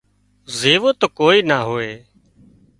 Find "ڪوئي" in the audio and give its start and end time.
1.17-1.39